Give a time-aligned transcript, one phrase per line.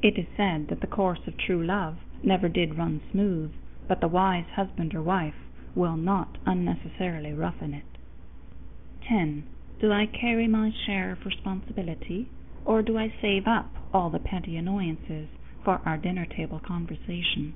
[0.00, 3.52] It is said that the course of true love never did run smooth,
[3.86, 5.34] but the wise husband or wife
[5.74, 7.84] will not unnecessarily roughen it.
[9.02, 9.42] _10.
[9.78, 12.30] Do I carry my share of responsibility,
[12.64, 15.28] or do I save up all the petty annoyances
[15.62, 17.52] for our dinner table conversation?